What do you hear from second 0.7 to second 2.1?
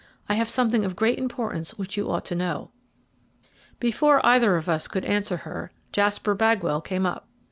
of great importance which you